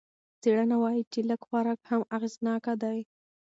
[0.41, 2.99] څېړنه وايي چې لږ خوراک هم اغېزناکه دی.